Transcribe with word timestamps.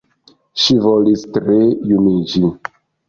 Ŝi 0.61 0.77
volis 0.87 1.25
tre 1.35 1.59
juniĝi. 1.93 2.43